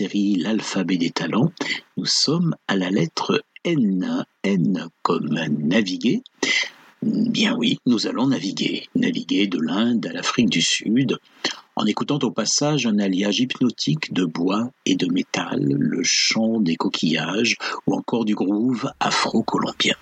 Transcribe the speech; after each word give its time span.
L'alphabet 0.00 0.96
des 0.96 1.10
talents, 1.10 1.52
nous 1.96 2.06
sommes 2.06 2.54
à 2.68 2.76
la 2.76 2.88
lettre 2.88 3.42
N. 3.64 4.24
N 4.44 4.88
comme 5.02 5.34
naviguer. 5.48 6.22
Bien 7.02 7.56
oui, 7.56 7.78
nous 7.84 8.06
allons 8.06 8.28
naviguer. 8.28 8.84
Naviguer 8.94 9.48
de 9.48 9.58
l'Inde 9.58 10.06
à 10.06 10.12
l'Afrique 10.12 10.50
du 10.50 10.62
Sud, 10.62 11.18
en 11.74 11.84
écoutant 11.86 12.18
au 12.22 12.30
passage 12.30 12.86
un 12.86 13.00
alliage 13.00 13.40
hypnotique 13.40 14.12
de 14.12 14.24
bois 14.24 14.70
et 14.86 14.94
de 14.94 15.06
métal, 15.12 15.64
le 15.68 16.02
chant 16.04 16.60
des 16.60 16.76
coquillages 16.76 17.56
ou 17.86 17.94
encore 17.94 18.24
du 18.24 18.36
groove 18.36 18.92
afro-colombien. 19.00 19.96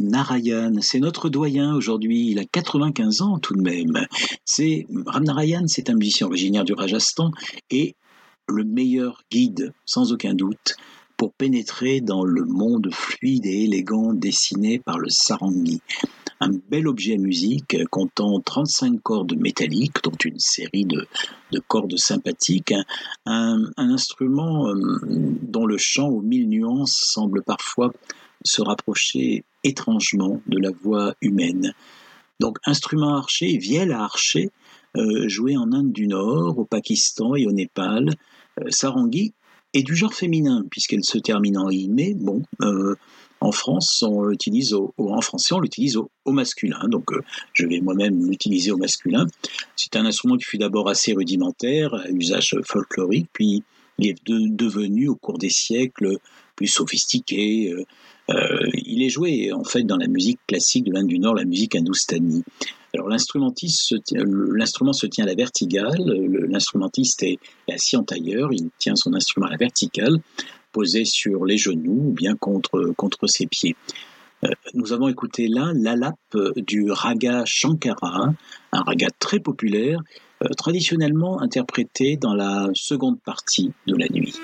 Narayan. 0.00 0.74
C'est 0.80 1.00
notre 1.00 1.28
doyen 1.28 1.74
aujourd'hui. 1.74 2.30
Il 2.30 2.38
a 2.38 2.44
95 2.44 3.22
ans 3.22 3.38
tout 3.38 3.54
de 3.54 3.62
même. 3.62 4.06
C'est 4.44 4.86
Ram 5.06 5.24
Narayan, 5.24 5.66
c'est 5.66 5.90
un 5.90 5.94
musicien 5.94 6.26
originaire 6.26 6.64
du 6.64 6.72
Rajasthan 6.72 7.30
et 7.70 7.94
le 8.48 8.64
meilleur 8.64 9.22
guide, 9.30 9.72
sans 9.84 10.12
aucun 10.12 10.34
doute, 10.34 10.76
pour 11.16 11.32
pénétrer 11.32 12.00
dans 12.00 12.24
le 12.24 12.44
monde 12.44 12.90
fluide 12.92 13.46
et 13.46 13.64
élégant 13.64 14.12
dessiné 14.12 14.78
par 14.78 14.98
le 14.98 15.08
sarangi. 15.08 15.80
Un 16.40 16.50
bel 16.68 16.86
objet 16.86 17.14
à 17.14 17.18
musique 17.18 17.78
comptant 17.90 18.38
35 18.40 19.00
cordes 19.02 19.34
métalliques, 19.38 20.02
dont 20.04 20.16
une 20.22 20.38
série 20.38 20.84
de, 20.84 21.06
cordes 21.66 21.96
sympathiques, 21.96 22.74
un, 23.24 23.70
instrument 23.78 24.68
euh, 24.68 25.00
dont 25.42 25.64
le 25.64 25.78
chant 25.78 26.08
aux 26.08 26.20
mille 26.20 26.48
nuances 26.48 26.92
semble 26.92 27.42
parfois 27.42 27.90
se 28.46 28.62
rapprocher 28.62 29.44
étrangement 29.64 30.40
de 30.46 30.58
la 30.58 30.70
voix 30.70 31.14
humaine. 31.20 31.74
Donc 32.40 32.58
instrument 32.64 33.16
archer, 33.16 33.56
vielle 33.58 33.92
à 33.92 34.02
archer, 34.02 34.50
euh, 34.96 35.28
joué 35.28 35.56
en 35.56 35.72
Inde 35.72 35.92
du 35.92 36.06
Nord, 36.06 36.58
au 36.58 36.64
Pakistan 36.64 37.34
et 37.34 37.46
au 37.46 37.52
Népal. 37.52 38.10
Euh, 38.60 38.70
sarangi 38.70 39.34
est 39.74 39.82
du 39.82 39.94
genre 39.94 40.14
féminin, 40.14 40.64
puisqu'elle 40.70 41.04
se 41.04 41.18
termine 41.18 41.58
en 41.58 41.68
i, 41.68 41.88
mais 41.88 42.14
bon, 42.14 42.42
euh, 42.62 42.94
en 43.40 43.52
France, 43.52 44.02
on 44.02 44.24
l'utilise 44.24 44.72
au, 44.72 44.94
en 44.96 45.20
français, 45.20 45.54
on 45.54 45.60
l'utilise 45.60 45.96
au, 45.96 46.10
masculin. 46.26 46.80
Donc, 46.88 47.12
euh, 47.12 47.20
je 47.52 47.66
vais 47.66 47.80
moi-même 47.80 48.28
l'utiliser 48.28 48.70
au 48.70 48.78
masculin. 48.78 49.26
C'est 49.76 49.96
un 49.96 50.06
instrument 50.06 50.36
qui 50.36 50.44
fut 50.44 50.58
d'abord 50.58 50.88
assez 50.88 51.12
rudimentaire, 51.12 51.94
à 51.94 52.08
usage 52.10 52.56
folklorique, 52.64 53.28
puis 53.32 53.62
il 53.98 54.08
est 54.08 54.24
devenu 54.26 55.08
au 55.08 55.16
cours 55.16 55.38
des 55.38 55.50
siècles 55.50 56.16
plus 56.54 56.66
sophistiqué. 56.66 57.74
Euh, 58.30 58.70
il 58.74 59.02
est 59.02 59.08
joué 59.08 59.52
en 59.52 59.64
fait 59.64 59.84
dans 59.84 59.96
la 59.96 60.08
musique 60.08 60.40
classique 60.46 60.84
de 60.84 60.92
l'Inde 60.92 61.06
du 61.06 61.18
Nord, 61.18 61.34
la 61.34 61.44
musique 61.44 61.74
hindoustanie. 61.76 62.42
Alors 62.94 63.08
l'instrument 63.08 63.52
se 63.54 65.06
tient 65.06 65.24
à 65.24 65.26
la 65.26 65.34
verticale, 65.34 65.96
l'instrumentiste 66.48 67.22
est 67.22 67.38
assis 67.70 67.96
en 67.96 68.04
tailleur, 68.04 68.52
il 68.52 68.70
tient 68.78 68.96
son 68.96 69.12
instrument 69.14 69.46
à 69.46 69.50
la 69.50 69.56
verticale, 69.56 70.16
posé 70.72 71.04
sur 71.04 71.44
les 71.44 71.58
genoux 71.58 72.08
ou 72.08 72.12
bien 72.12 72.36
contre, 72.36 72.92
contre 72.96 73.26
ses 73.26 73.46
pieds. 73.46 73.76
Euh, 74.44 74.48
nous 74.74 74.92
avons 74.92 75.08
écouté 75.08 75.48
là 75.48 75.72
l'alap 75.74 76.16
du 76.56 76.90
raga 76.90 77.44
Shankara, 77.44 78.34
un 78.72 78.80
raga 78.82 79.08
très 79.18 79.40
populaire, 79.40 80.00
euh, 80.42 80.48
traditionnellement 80.56 81.40
interprété 81.40 82.16
dans 82.16 82.34
la 82.34 82.68
seconde 82.74 83.20
partie 83.20 83.72
de 83.86 83.96
la 83.96 84.06
nuit. 84.08 84.34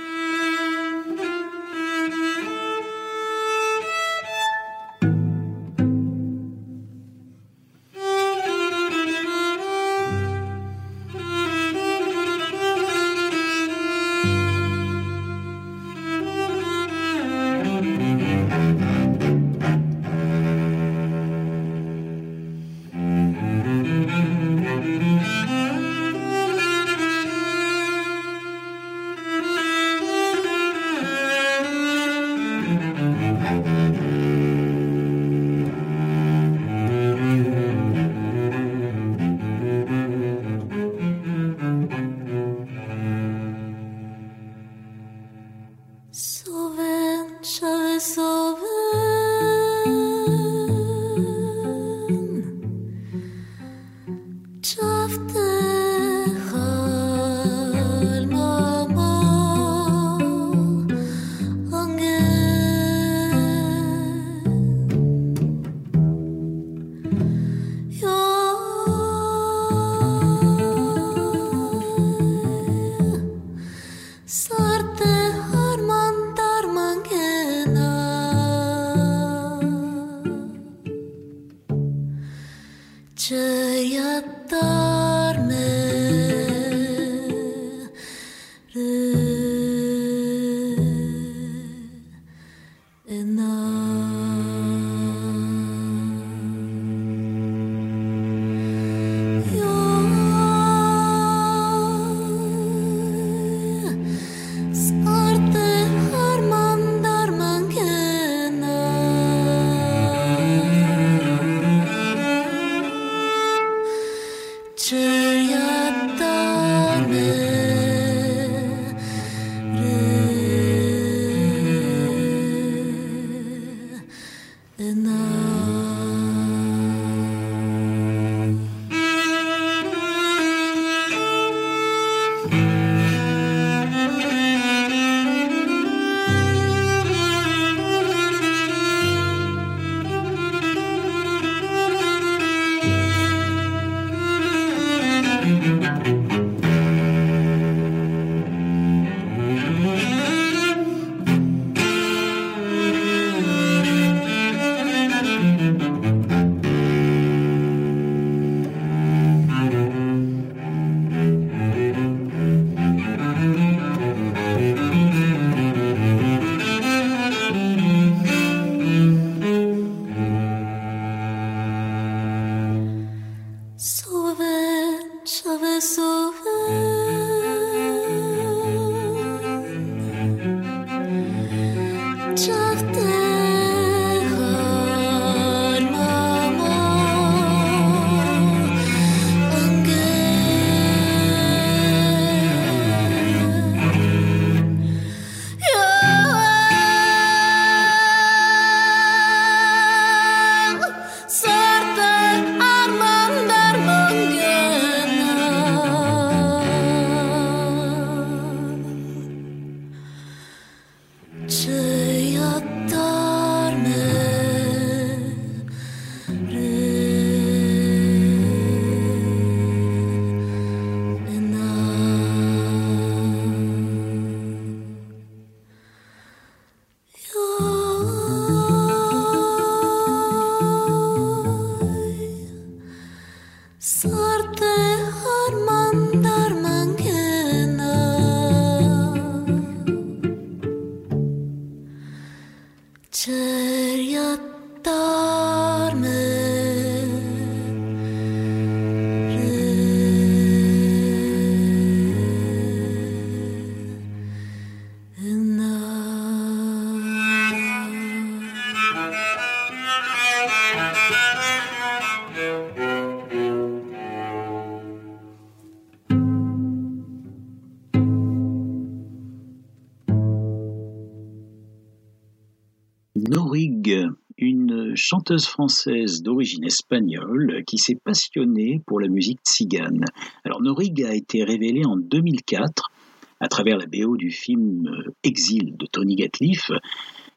Chanteuse 275.03 275.47
française 275.47 276.23
d'origine 276.23 276.65
espagnole 276.65 277.65
qui 277.67 277.77
s'est 277.77 277.99
passionnée 278.05 278.81
pour 278.87 279.01
la 279.01 279.09
musique 279.09 279.41
tzigane. 279.45 280.05
Alors 280.45 280.63
Norig 280.63 281.03
a 281.05 281.13
été 281.13 281.43
révélée 281.43 281.85
en 281.85 281.97
2004 281.97 282.93
à 283.41 283.49
travers 283.49 283.79
la 283.79 283.87
BO 283.87 284.17
du 284.17 284.31
film 284.31 284.89
Exil 285.25 285.77
de 285.77 285.87
Tony 285.87 286.15
Gatliff, 286.15 286.71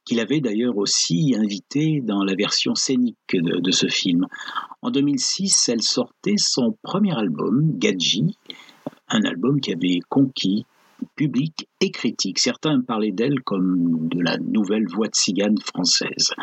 qu'il 0.06 0.20
avait 0.20 0.42
d'ailleurs 0.42 0.78
aussi 0.78 1.34
invité 1.36 2.02
dans 2.04 2.24
la 2.24 2.36
version 2.36 2.76
scénique 2.76 3.18
de, 3.34 3.60
de, 3.60 3.72
ce 3.72 3.88
film. 3.88 4.28
En 4.84 4.92
2006, 4.92 5.70
elle 5.70 5.82
sortait 5.82 6.38
son 6.38 6.78
premier 6.84 7.18
album, 7.18 7.80
Gadji, 7.80 8.38
un 9.10 9.24
album 9.24 9.60
qui 9.60 9.74
avait 9.74 10.02
conquis 10.08 10.68
public 11.16 11.68
et 11.82 11.92
critique. 11.92 12.40
Certains 12.40 12.82
parlaient 12.82 13.12
d'elle 13.12 13.42
comme 13.42 14.08
de 14.10 14.22
la 14.22 14.38
nouvelle 14.38 14.88
voix 14.88 15.08
de 15.08 15.16
cigane 15.16 15.58
française. 15.60 16.34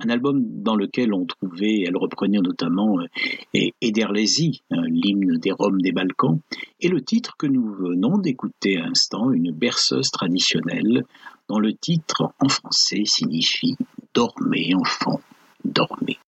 Un 0.00 0.10
album 0.10 0.42
dans 0.62 0.76
lequel 0.76 1.12
on 1.12 1.26
trouvait, 1.26 1.82
elle 1.86 1.96
reprenait 1.96 2.38
notamment 2.38 3.00
euh, 3.00 3.68
Ederlezi, 3.80 4.62
l'hymne 4.70 5.38
des 5.38 5.50
Roms 5.50 5.80
des 5.80 5.92
Balkans, 5.92 6.38
et 6.80 6.88
le 6.88 7.00
titre 7.02 7.36
que 7.36 7.46
nous 7.46 7.74
venons 7.74 8.18
d'écouter 8.18 8.76
à 8.76 8.86
l'instant, 8.86 9.32
une 9.32 9.50
berceuse 9.50 10.10
traditionnelle, 10.10 11.04
dont 11.48 11.58
le 11.58 11.72
titre 11.72 12.32
en 12.40 12.48
français 12.48 13.02
signifie 13.04 13.76
Dormez, 14.14 14.72
enfant, 14.74 15.20
dormez. 15.64 16.18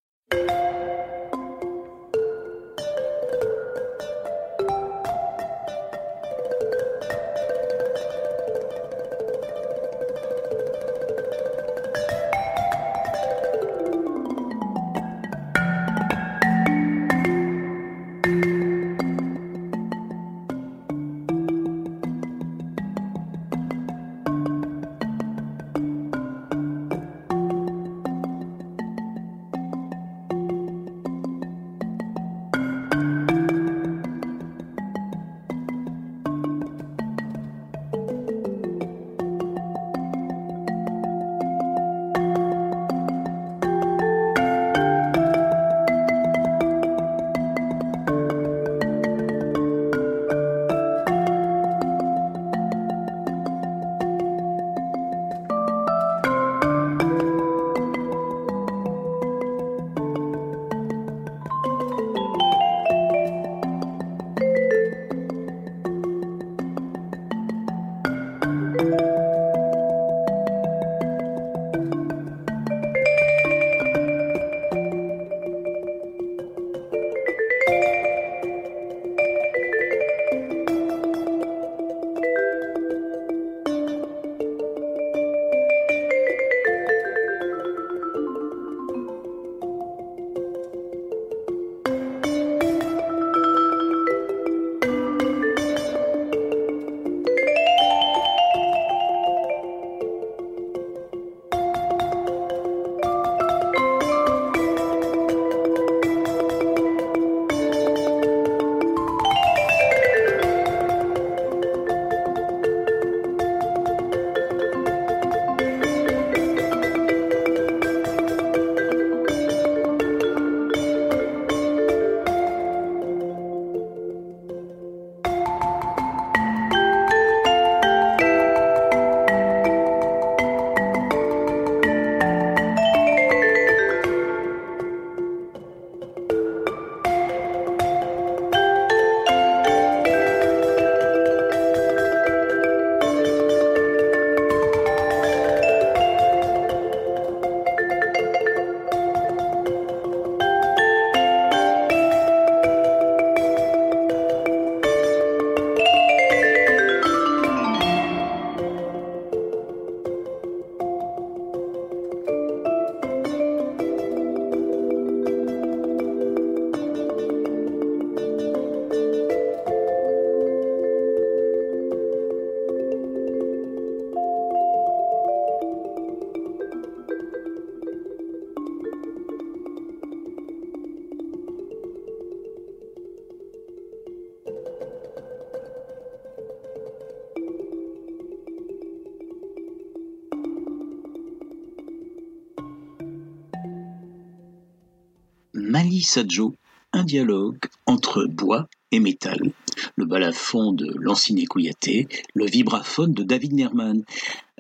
Un 196.93 197.05
dialogue 197.05 197.59
entre 197.87 198.25
bois 198.25 198.69
et 198.91 199.01
métal. 199.01 199.53
Le 199.97 200.05
balafon 200.05 200.73
de 200.73 200.93
Lanciné 200.99 201.47
Kouyaté, 201.47 202.09
le 202.35 202.47
vibraphone 202.47 203.13
de 203.13 203.23
David 203.23 203.53
Nerman. 203.53 204.03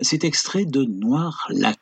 C'est 0.00 0.24
extrait 0.24 0.64
de 0.64 0.84
Noir 0.84 1.46
Lac, 1.50 1.78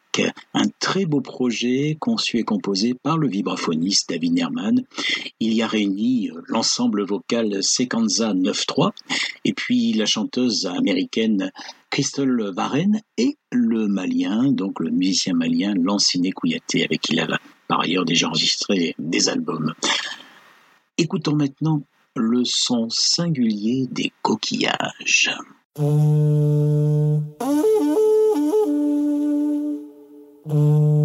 un 0.54 0.68
très 0.80 1.04
beau 1.04 1.20
projet 1.20 1.96
conçu 2.00 2.38
et 2.38 2.44
composé 2.44 2.94
par 2.94 3.18
le 3.18 3.28
vibraphoniste 3.28 4.08
David 4.08 4.32
Nerman. 4.32 4.82
Il 5.40 5.52
y 5.52 5.62
a 5.62 5.66
réuni 5.66 6.30
l'ensemble 6.46 7.04
vocal 7.04 7.62
Sequenza 7.62 8.32
9-3 8.32 8.92
et 9.44 9.52
puis 9.52 9.92
la 9.92 10.06
chanteuse 10.06 10.66
américaine 10.66 11.52
Crystal 11.90 12.50
Varenne 12.54 13.02
et 13.18 13.36
le 13.52 13.86
malien, 13.86 14.50
donc 14.50 14.80
le 14.80 14.90
musicien 14.90 15.34
malien 15.34 15.74
Lanciné 15.74 16.32
Kouyaté 16.32 16.84
avec 16.84 17.02
qui 17.02 17.12
il 17.12 17.20
par 17.68 17.80
ailleurs 17.80 18.04
déjà 18.04 18.28
enregistré 18.28 18.94
des 18.98 19.28
albums. 19.28 19.74
Écoutons 20.96 21.36
maintenant 21.36 21.82
le 22.16 22.42
son 22.44 22.88
singulier 22.90 23.86
des 23.90 24.12
coquillages. 24.22 25.30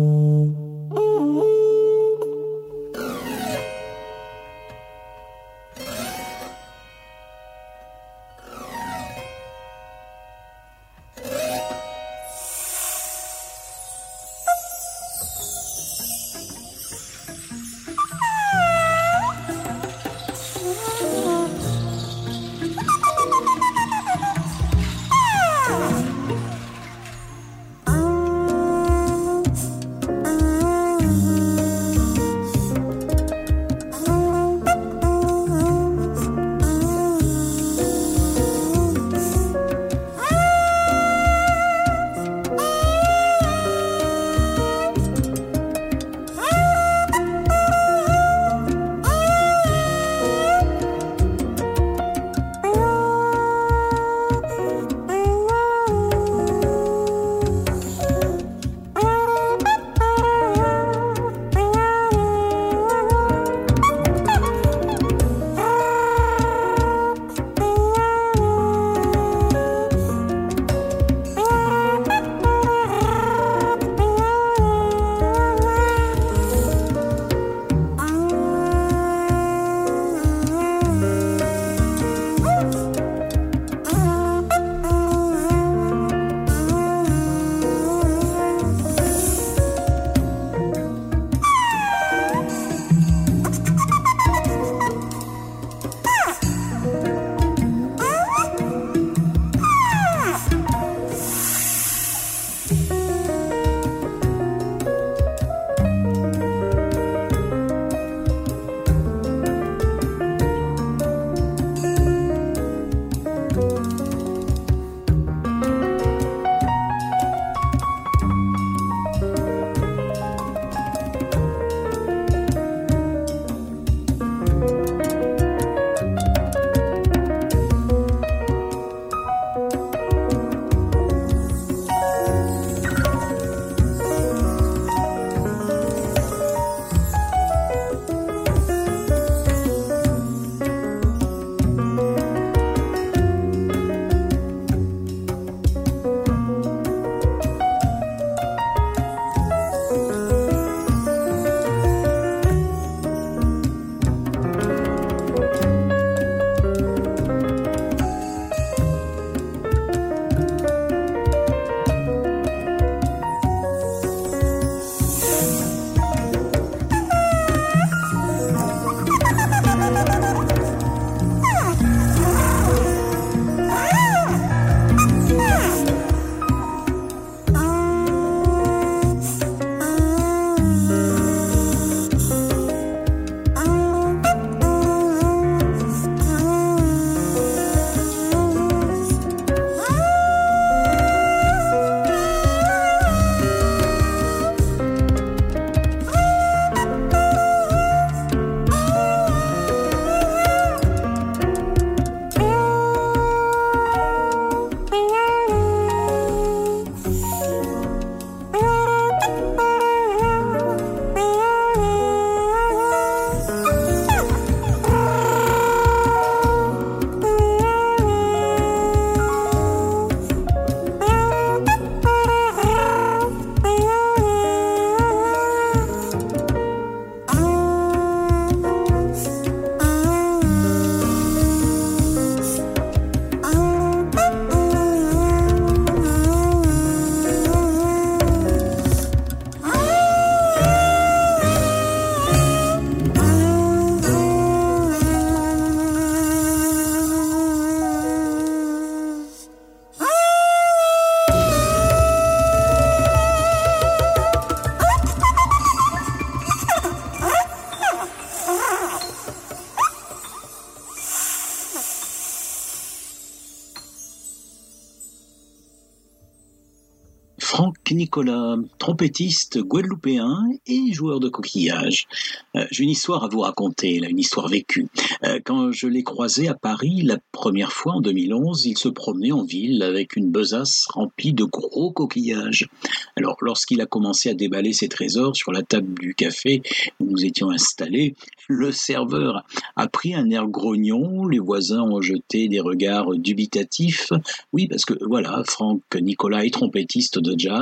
Franck 267.63 267.91
Nicolas, 267.91 268.57
trompettiste 268.77 269.59
guadeloupéen 269.59 270.49
et 270.67 270.91
joueur 270.91 271.21
de 271.21 271.29
coquillage. 271.29 272.09
Euh, 272.57 272.65
j'ai 272.71 272.83
une 272.83 272.89
histoire 272.89 273.23
à 273.23 273.29
vous 273.29 273.39
raconter, 273.39 273.95
une 273.95 274.19
histoire 274.19 274.49
vécue. 274.49 274.89
Euh, 275.23 275.39
quand 275.45 275.71
je 275.71 275.87
l'ai 275.87 276.03
croisé 276.03 276.49
à 276.49 276.55
Paris 276.55 277.03
la 277.03 277.19
première 277.31 277.71
fois 277.71 277.93
en 277.93 278.01
2011, 278.01 278.65
il 278.65 278.77
se 278.77 278.89
promenait 278.89 279.31
en 279.31 279.45
ville 279.45 279.81
avec 279.81 280.17
une 280.17 280.29
besace 280.29 280.87
remplie 280.89 281.31
de 281.31 281.45
gros 281.45 281.93
coquillages. 281.93 282.67
Alors, 283.15 283.37
lorsqu'il 283.39 283.79
a 283.79 283.85
commencé 283.85 284.29
à 284.29 284.33
déballer 284.33 284.73
ses 284.73 284.89
trésors 284.89 285.33
sur 285.33 285.53
la 285.53 285.61
table 285.61 285.97
du 285.97 286.15
café 286.15 286.61
où 286.99 287.05
nous 287.05 287.23
étions 287.23 287.49
installés, 287.49 288.13
le 288.49 288.73
serveur 288.73 289.45
a 289.77 289.87
pris 289.87 290.13
un 290.15 290.29
air 290.31 290.47
grognon, 290.47 291.27
les 291.27 291.39
voisins 291.39 291.83
ont 291.83 292.01
jeté 292.01 292.49
des 292.49 292.59
regards 292.59 293.15
dubitatifs. 293.15 294.11
Oui, 294.51 294.67
parce 294.67 294.83
que 294.83 294.95
voilà, 295.05 295.43
Franck 295.47 295.81
Nicolas 295.95 296.43
est 296.43 296.53
trompettiste 296.53 297.19
de 297.19 297.39
jazz 297.39 297.52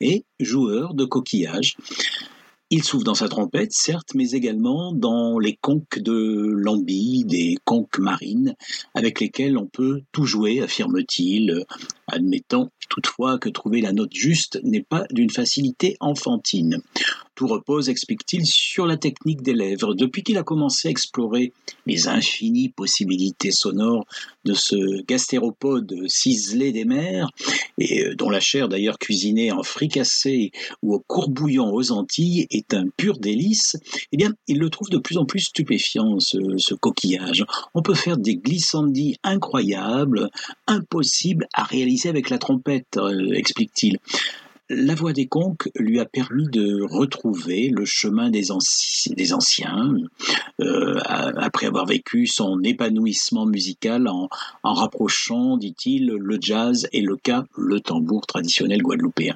et 0.00 0.24
joueur 0.38 0.94
de 0.94 1.04
coquillage. 1.04 1.76
Il 2.72 2.84
souffle 2.84 3.04
dans 3.04 3.14
sa 3.14 3.28
trompette, 3.28 3.72
certes, 3.72 4.14
mais 4.14 4.30
également 4.30 4.92
dans 4.92 5.40
les 5.40 5.56
conques 5.56 5.98
de 5.98 6.52
Lambie, 6.56 7.24
des 7.24 7.56
conques 7.64 7.98
marines, 7.98 8.54
avec 8.94 9.20
lesquelles 9.20 9.58
on 9.58 9.66
peut 9.66 10.02
tout 10.12 10.24
jouer, 10.24 10.60
affirme-t-il, 10.60 11.64
admettant 12.06 12.70
toutefois 12.88 13.38
que 13.38 13.48
trouver 13.48 13.80
la 13.80 13.92
note 13.92 14.14
juste 14.14 14.60
n'est 14.62 14.84
pas 14.84 15.04
d'une 15.10 15.30
facilité 15.30 15.96
enfantine. 15.98 16.80
Tout 17.40 17.46
repose, 17.46 17.88
explique-t-il, 17.88 18.44
sur 18.44 18.86
la 18.86 18.98
technique 18.98 19.40
des 19.40 19.54
lèvres. 19.54 19.94
Depuis 19.94 20.22
qu'il 20.22 20.36
a 20.36 20.42
commencé 20.42 20.88
à 20.88 20.90
explorer 20.90 21.54
les 21.86 22.06
infinies 22.06 22.68
possibilités 22.68 23.50
sonores 23.50 24.04
de 24.44 24.52
ce 24.52 25.02
gastéropode 25.04 26.06
ciselé 26.06 26.70
des 26.70 26.84
mers, 26.84 27.30
et 27.78 28.04
euh, 28.04 28.14
dont 28.14 28.28
la 28.28 28.40
chair 28.40 28.68
d'ailleurs 28.68 28.98
cuisinée 28.98 29.52
en 29.52 29.62
fricassé 29.62 30.52
ou 30.82 30.92
au 30.92 30.98
courbouillon 30.98 31.72
aux 31.72 31.92
Antilles 31.92 32.46
est 32.50 32.74
un 32.74 32.88
pur 32.94 33.16
délice, 33.16 33.78
eh 34.12 34.18
bien, 34.18 34.34
il 34.46 34.58
le 34.58 34.68
trouve 34.68 34.90
de 34.90 34.98
plus 34.98 35.16
en 35.16 35.24
plus 35.24 35.40
stupéfiant, 35.40 36.20
ce, 36.20 36.74
coquillage. 36.74 37.46
On 37.72 37.80
peut 37.80 37.94
faire 37.94 38.18
des 38.18 38.36
glissandies 38.36 39.16
incroyables, 39.22 40.28
impossibles 40.66 41.48
à 41.54 41.62
réaliser 41.62 42.10
avec 42.10 42.28
la 42.28 42.36
trompette, 42.36 42.98
euh, 42.98 43.32
explique-t-il. 43.32 43.96
La 44.72 44.94
voix 44.94 45.12
des 45.12 45.26
conques 45.26 45.68
lui 45.74 45.98
a 45.98 46.04
permis 46.04 46.46
de 46.46 46.82
retrouver 46.88 47.70
le 47.70 47.84
chemin 47.84 48.30
des, 48.30 48.52
anciens, 48.52 49.96
euh, 50.60 50.96
après 51.04 51.66
avoir 51.66 51.86
vécu 51.86 52.28
son 52.28 52.62
épanouissement 52.62 53.46
musical 53.46 54.06
en, 54.06 54.28
rapprochant, 54.62 55.56
dit-il, 55.56 56.06
le 56.06 56.38
jazz 56.40 56.88
et 56.92 57.00
le 57.00 57.16
cas, 57.16 57.42
le 57.58 57.80
tambour 57.80 58.28
traditionnel 58.28 58.80
guadeloupéen. 58.80 59.34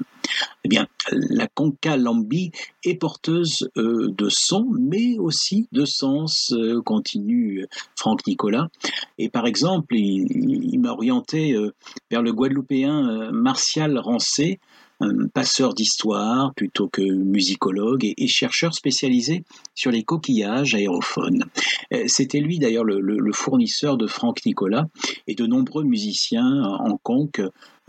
Eh 0.62 0.68
bien, 0.68 0.86
la 1.10 1.48
conca 1.48 1.96
lambi 1.96 2.52
est 2.84 2.94
porteuse 2.94 3.68
euh, 3.76 4.14
de 4.16 4.28
son, 4.28 4.68
mais 4.70 5.18
aussi 5.18 5.66
de 5.72 5.84
sens, 5.84 6.52
euh, 6.52 6.80
continue 6.80 7.66
Franck 7.96 8.24
Nicolas. 8.28 8.68
Et 9.18 9.28
par 9.28 9.48
exemple, 9.48 9.96
il, 9.96 10.78
m'a 10.78 10.92
orienté 10.92 11.56
vers 12.10 12.22
le 12.22 12.32
guadeloupéen 12.32 13.32
Martial 13.32 13.98
Rancé, 13.98 14.60
passeur 15.32 15.74
d'histoire 15.74 16.52
plutôt 16.54 16.88
que 16.88 17.02
musicologue 17.02 18.04
et, 18.04 18.26
chercheur 18.26 18.74
spécialisé 18.74 19.44
sur 19.74 19.90
les 19.90 20.02
coquillages 20.02 20.74
aérophones. 20.74 21.44
Euh, 21.92 22.04
c'était 22.06 22.40
lui 22.40 22.58
d'ailleurs 22.58 22.84
le, 22.84 23.32
fournisseur 23.32 23.96
de 23.96 24.06
Franck 24.06 24.44
Nicolas 24.46 24.86
et 25.26 25.34
de 25.34 25.46
nombreux 25.46 25.84
musiciens 25.84 26.62
en 26.62 26.96
conque 27.02 27.40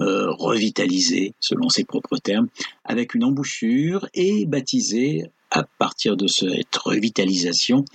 euh, 0.02 0.32
revitalisés, 0.32 1.34
selon 1.40 1.70
ses 1.70 1.84
propres 1.84 2.18
termes, 2.18 2.48
avec 2.84 3.14
une 3.16 3.24
embouchure 3.24 4.08
et 4.14 4.46
baptisé 4.46 5.26
à 5.52 5.64
partir 5.78 6.18
de 6.18 6.28
cette 6.28 6.76
revitalisation 6.76 7.86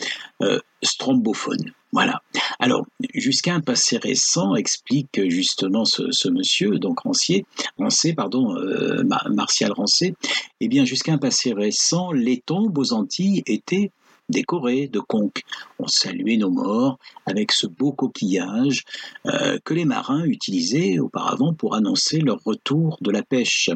euh, 0.42 0.60
strombophone. 0.82 1.72
Voilà. 1.92 2.22
Alors, 2.60 2.86
jusqu'à 3.14 3.52
un 3.52 3.60
passé 3.60 3.98
récent, 3.98 4.54
explique 4.54 5.28
justement 5.28 5.84
ce, 5.84 6.28
monsieur, 6.28 6.78
donc 6.78 7.00
Rancier, 7.00 7.44
Rancé, 7.78 8.12
pardon, 8.12 8.56
euh, 8.56 9.02
Martial 9.30 9.72
Rancé, 9.72 10.14
eh 10.60 10.68
bien, 10.68 10.84
jusqu'à 10.84 11.12
un 11.12 11.18
passé 11.18 11.52
récent, 11.52 12.12
les 12.12 12.38
tombes 12.38 12.78
aux 12.78 12.92
Antilles 12.92 13.42
étaient 13.46 13.90
décorées 14.30 14.88
de 14.88 15.00
conques. 15.00 15.42
On 15.78 15.86
saluait 15.86 16.36
nos 16.36 16.50
morts 16.50 16.98
avec 17.26 17.52
ce 17.52 17.66
beau 17.66 17.92
coquillage 17.92 18.84
euh, 19.26 19.58
que 19.64 19.74
les 19.74 19.84
marins 19.84 20.24
utilisaient 20.24 20.98
auparavant 20.98 21.52
pour 21.52 21.74
annoncer 21.74 22.20
leur 22.20 22.38
retour 22.44 22.98
de 23.00 23.10
la 23.10 23.22
pêche. 23.22 23.70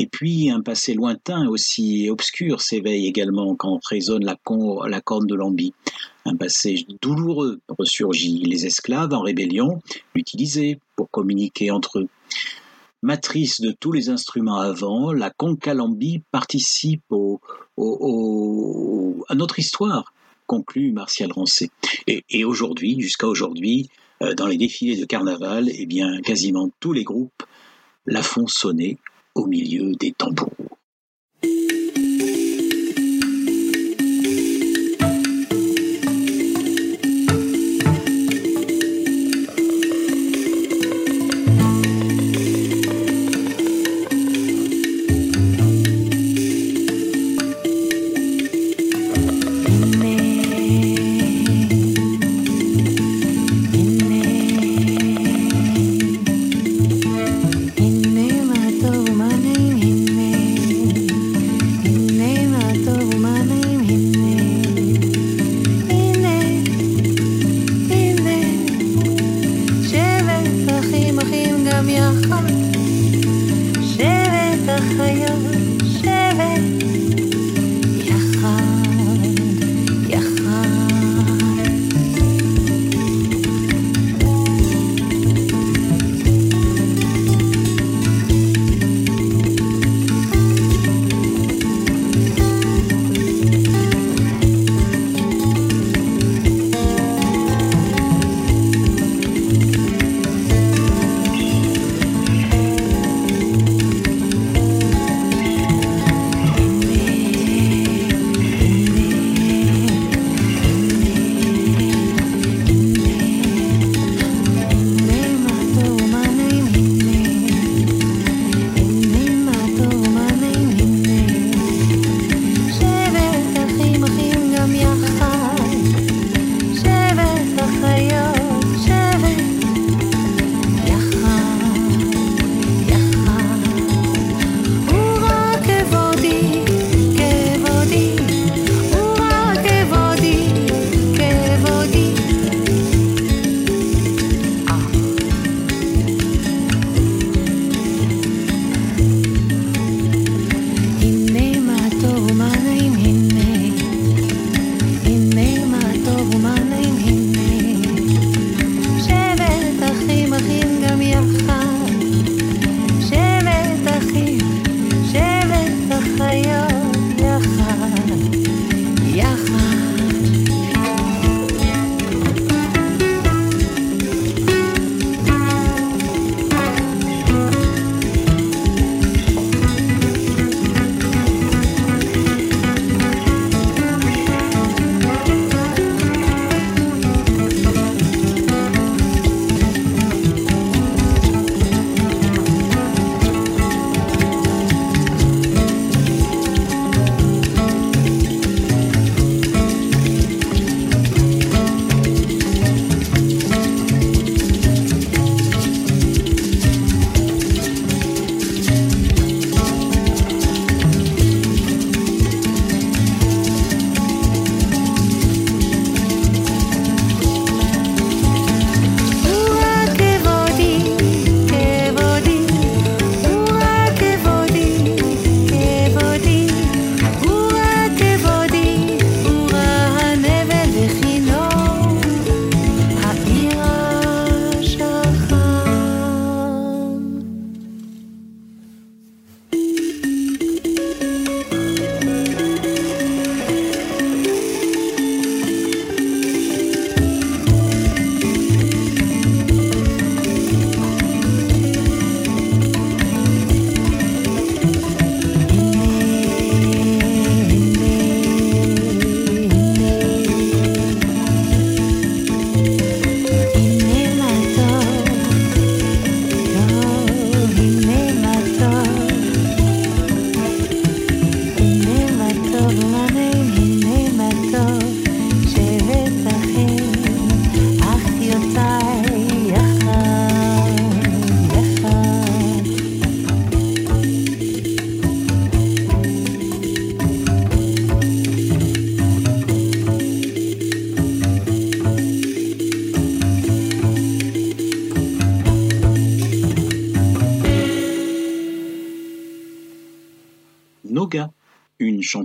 Et 0.00 0.06
puis 0.06 0.48
un 0.48 0.60
passé 0.60 0.94
lointain 0.94 1.48
aussi 1.48 2.08
obscur 2.08 2.60
s'éveille 2.60 3.08
également 3.08 3.56
quand 3.56 3.80
résonne 3.84 4.24
la, 4.24 4.36
corne 4.36 5.26
de 5.26 5.34
l'ambi. 5.34 5.74
Un 6.24 6.36
passé 6.36 6.86
douloureux 7.02 7.60
ressurgit. 7.68 8.38
Les 8.44 8.64
esclaves 8.64 9.12
en 9.12 9.22
rébellion 9.22 9.80
l'utilisaient 10.14 10.78
pour 10.94 11.10
communiquer 11.10 11.72
entre 11.72 11.98
eux. 11.98 12.08
Matrice 13.02 13.60
de 13.60 13.72
tous 13.72 13.90
les 13.90 14.08
instruments 14.08 14.60
avant, 14.60 15.12
la 15.12 15.30
concalambi 15.30 16.22
participe 16.30 17.02
à 19.28 19.34
notre 19.34 19.58
histoire, 19.58 20.12
conclut 20.46 20.92
Martial 20.92 21.30
Rancé. 21.30 21.70
Et, 22.06 22.44
aujourd'hui, 22.44 23.00
jusqu'à 23.00 23.26
aujourd'hui, 23.26 23.88
euh, 24.22 24.34
dans 24.34 24.46
les 24.46 24.56
défilés 24.56 24.96
de 24.96 25.04
carnaval, 25.04 25.68
eh 25.72 25.86
bien, 25.86 26.20
quasiment 26.22 26.70
tous 26.80 26.92
les 26.92 27.04
groupes 27.04 27.44
la 28.06 28.22
font 28.22 28.46
sonner 28.46 28.98
au 29.34 29.46
milieu 29.46 29.94
des 29.94 30.12
tambours. 30.12 30.77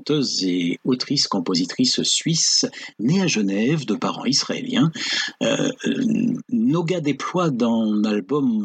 Chanteuse 0.04 0.44
et 0.44 0.80
autrice-compositrice 0.84 2.04
suisse 2.04 2.66
née 3.00 3.22
à 3.22 3.28
Genève 3.28 3.86
de 3.86 3.96
parents 3.96 4.26
israéliens. 4.26 4.92
Euh, 5.42 5.70
Noga 6.50 7.00
déploie 7.00 7.50
dans 7.50 7.94
l'album 7.94 8.63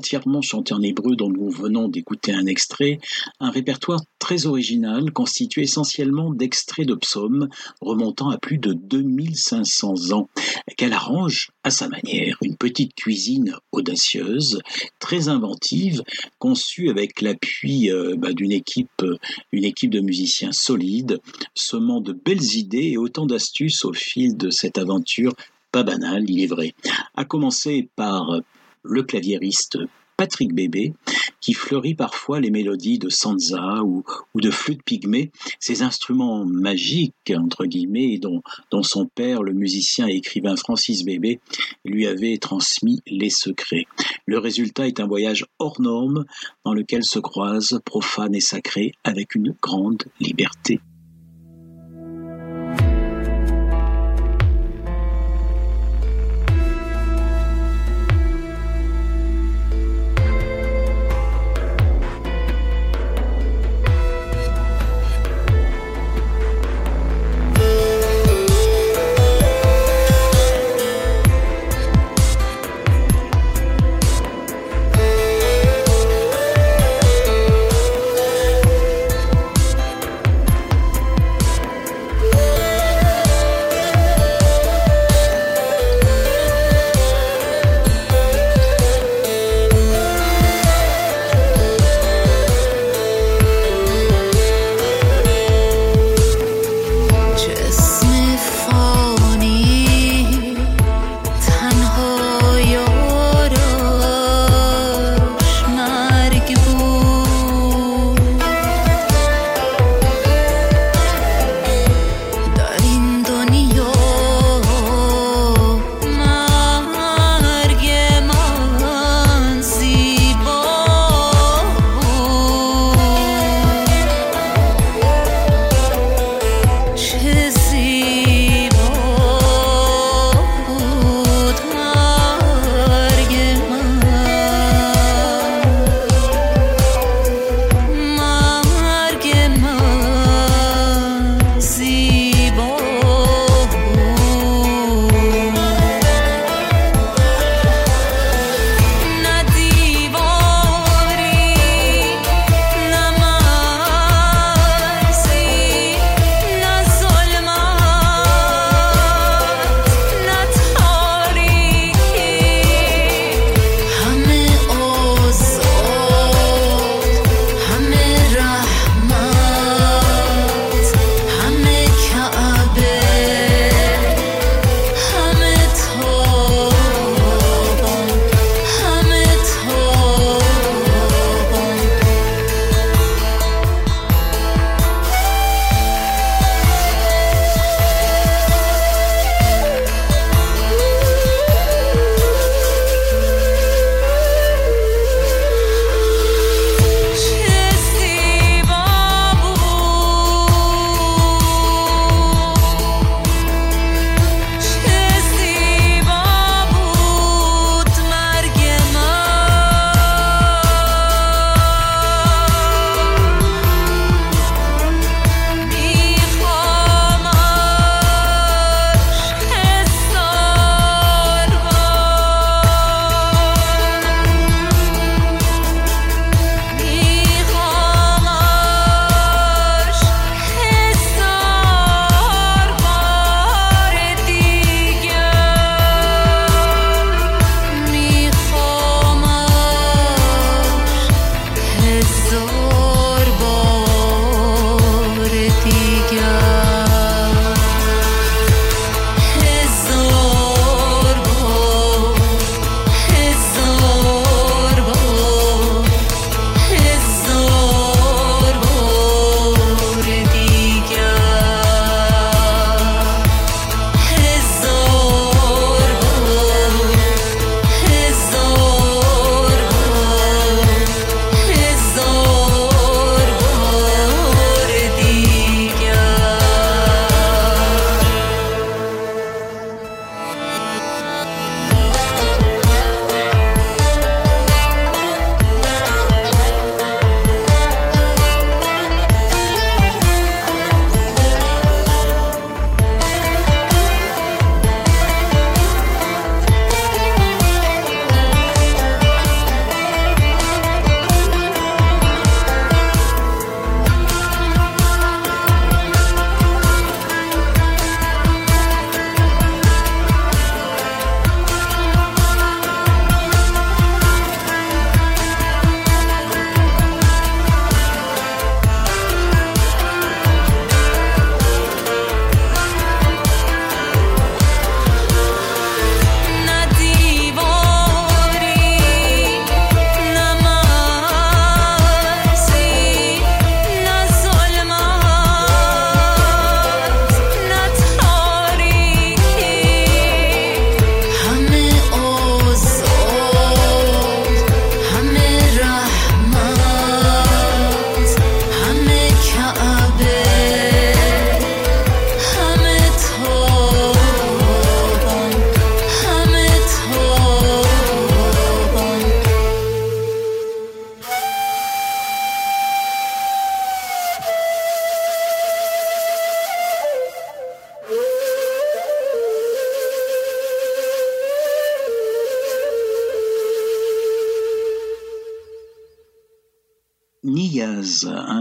entièrement 0.00 0.40
chanté 0.40 0.72
en 0.72 0.80
hébreu 0.80 1.14
dont 1.14 1.28
nous 1.28 1.50
venons 1.50 1.86
d'écouter 1.86 2.32
un 2.32 2.46
extrait, 2.46 3.00
un 3.38 3.50
répertoire 3.50 4.00
très 4.18 4.46
original 4.46 5.12
constitué 5.12 5.64
essentiellement 5.64 6.32
d'extraits 6.32 6.86
de 6.86 6.94
psaumes 6.94 7.50
remontant 7.82 8.30
à 8.30 8.38
plus 8.38 8.56
de 8.56 8.72
2500 8.72 10.12
ans, 10.12 10.30
qu'elle 10.78 10.94
arrange 10.94 11.50
à 11.64 11.70
sa 11.70 11.86
manière, 11.88 12.38
une 12.40 12.56
petite 12.56 12.94
cuisine 12.94 13.56
audacieuse, 13.72 14.60
très 15.00 15.28
inventive, 15.28 16.02
conçue 16.38 16.88
avec 16.88 17.20
l'appui 17.20 17.90
euh, 17.90 18.16
bah, 18.16 18.32
d'une 18.32 18.52
équipe, 18.52 19.04
une 19.52 19.64
équipe 19.64 19.90
de 19.90 20.00
musiciens 20.00 20.52
solides, 20.52 21.20
semant 21.54 22.00
de 22.00 22.14
belles 22.14 22.56
idées 22.56 22.92
et 22.92 22.96
autant 22.96 23.26
d'astuces 23.26 23.84
au 23.84 23.92
fil 23.92 24.38
de 24.38 24.48
cette 24.48 24.78
aventure 24.78 25.34
pas 25.72 25.82
banale, 25.82 26.28
il 26.28 26.42
est 26.42 26.46
vrai. 26.46 26.74
À 27.14 27.24
commencer 27.24 27.88
par 27.94 28.40
le 28.82 29.02
claviériste 29.02 29.78
Patrick 30.20 30.52
Bébé, 30.52 30.92
qui 31.40 31.54
fleurit 31.54 31.94
parfois 31.94 32.40
les 32.40 32.50
mélodies 32.50 32.98
de 32.98 33.08
Sansa 33.08 33.82
ou, 33.82 34.04
de 34.34 34.50
flûte 34.50 34.82
pygmée, 34.82 35.30
ces 35.58 35.80
instruments 35.80 36.44
magiques, 36.44 37.32
entre 37.34 37.64
guillemets, 37.64 38.18
dont, 38.18 38.42
son 38.82 39.06
père, 39.06 39.42
le 39.42 39.54
musicien 39.54 40.08
et 40.08 40.16
écrivain 40.16 40.56
Francis 40.56 41.04
Bébé, 41.04 41.40
lui 41.86 42.06
avait 42.06 42.36
transmis 42.36 43.00
les 43.06 43.30
secrets. 43.30 43.86
Le 44.26 44.38
résultat 44.38 44.86
est 44.86 45.00
un 45.00 45.06
voyage 45.06 45.46
hors 45.58 45.80
norme 45.80 46.26
dans 46.66 46.74
lequel 46.74 47.02
se 47.02 47.18
croisent 47.18 47.80
profane 47.86 48.34
et 48.34 48.40
sacré 48.40 48.92
avec 49.04 49.34
une 49.34 49.54
grande 49.62 50.02
liberté. 50.20 50.80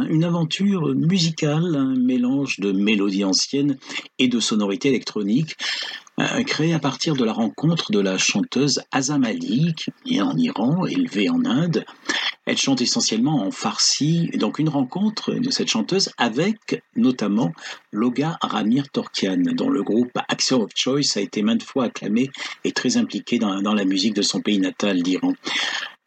Une 0.09 0.23
aventure 0.23 0.93
musicale, 0.95 1.75
un 1.75 1.95
mélange 1.95 2.59
de 2.59 2.71
mélodies 2.71 3.23
anciennes 3.23 3.77
et 4.17 4.27
de 4.27 4.39
sonorités 4.39 4.89
électroniques, 4.89 5.55
euh, 6.19 6.43
créé 6.43 6.73
à 6.73 6.79
partir 6.79 7.15
de 7.15 7.23
la 7.23 7.31
rencontre 7.31 7.91
de 7.91 7.99
la 7.99 8.17
chanteuse 8.17 8.81
Azam 8.91 9.23
Ali, 9.23 9.73
née 10.05 10.21
en 10.21 10.35
Iran, 10.35 10.85
élevée 10.85 11.29
en 11.29 11.45
Inde. 11.45 11.85
Elle 12.45 12.57
chante 12.57 12.81
essentiellement 12.81 13.45
en 13.45 13.51
farsi, 13.51 14.31
donc 14.33 14.59
une 14.59 14.69
rencontre 14.69 15.33
de 15.33 15.51
cette 15.51 15.69
chanteuse 15.69 16.09
avec 16.17 16.83
notamment 16.95 17.53
Loga 17.91 18.37
Ramir 18.41 18.89
Torkian, 18.89 19.43
dont 19.53 19.69
le 19.69 19.83
groupe 19.83 20.11
Actor 20.27 20.61
of 20.61 20.71
Choice 20.75 21.15
a 21.15 21.21
été 21.21 21.43
maintes 21.43 21.63
fois 21.63 21.85
acclamé 21.85 22.31
et 22.63 22.71
très 22.71 22.97
impliqué 22.97 23.37
dans, 23.37 23.61
la 23.61 23.85
musique 23.85 24.15
de 24.15 24.23
son 24.23 24.41
pays 24.41 24.59
natal 24.59 25.03
d'Iran 25.03 25.35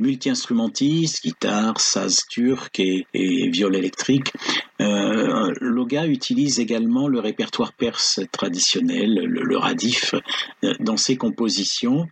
multi-instrumentiste, 0.03 1.23
guitare, 1.23 1.81
saz 1.81 2.27
turc 2.29 2.81
et, 2.81 3.07
viol 3.51 3.77
électrique. 3.77 4.33
Euh, 4.81 5.53
Loga 5.61 6.07
utilise 6.07 6.59
également 6.59 7.07
le 7.07 7.21
répertoire 7.21 7.73
perse 7.73 8.21
traditionnel, 8.33 9.15
le, 9.15 9.57
radif, 9.57 10.15
euh, 10.65 10.75
dans 10.81 10.97
ses 10.97 11.17
compositions. 11.17 12.09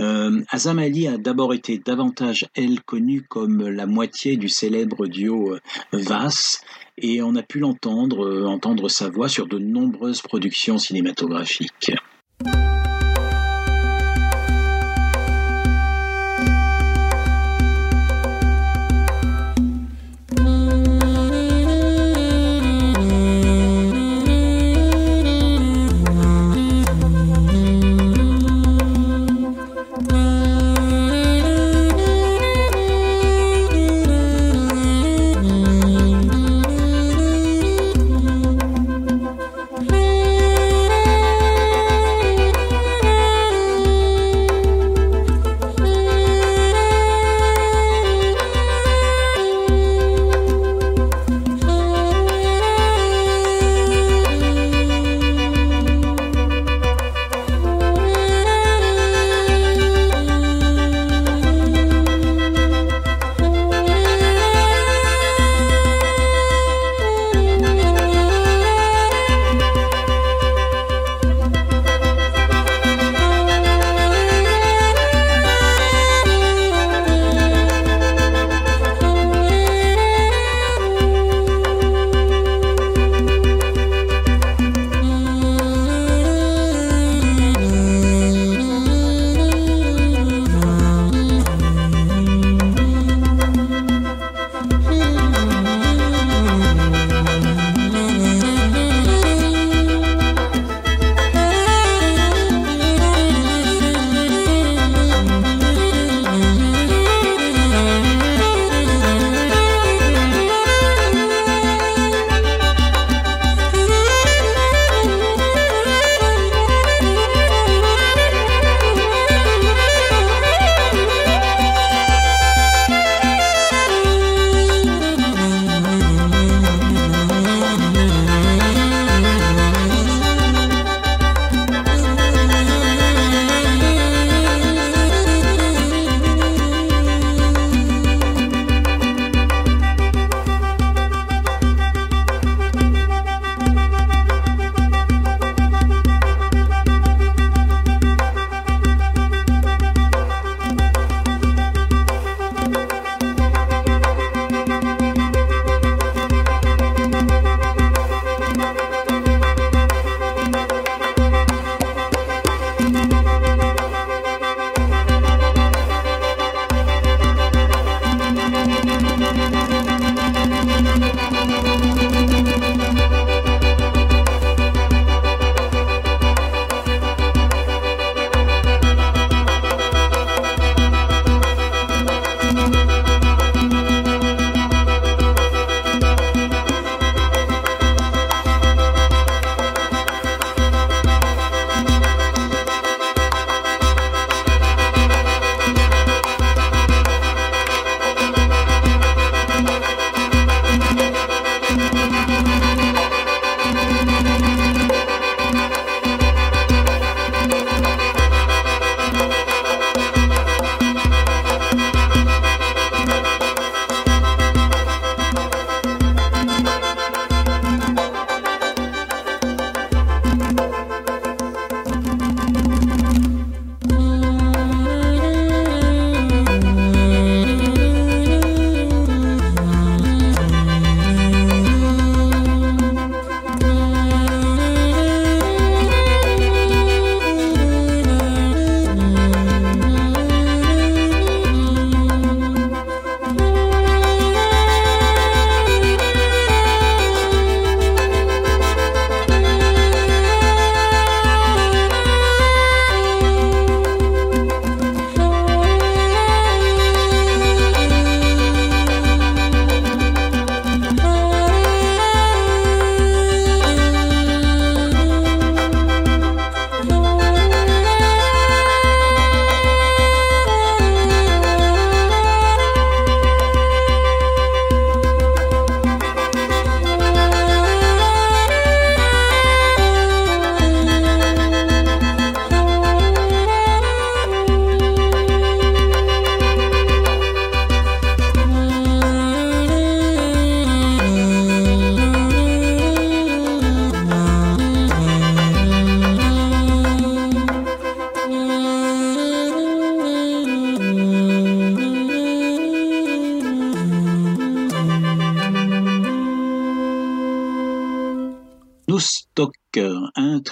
Euh, 0.00 0.40
Azam 0.50 0.78
Ali 0.78 1.06
a 1.06 1.16
d'abord 1.16 1.54
été 1.54 1.78
davantage, 1.78 2.46
elle, 2.56 2.80
connue 2.80 3.22
comme 3.22 3.68
la 3.68 3.86
moitié 3.86 4.36
du 4.36 4.48
célèbre 4.48 5.06
duo 5.06 5.56
Vas, 5.92 6.60
et 6.98 7.22
on 7.22 7.36
a 7.36 7.42
pu 7.42 7.60
l'entendre, 7.60 8.46
entendre 8.46 8.88
sa 8.88 9.08
voix 9.08 9.28
sur 9.28 9.46
de 9.46 9.58
nombreuses 9.58 10.20
productions 10.20 10.78
cinématographiques. 10.78 11.92